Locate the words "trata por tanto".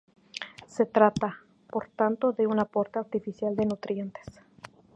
0.87-2.31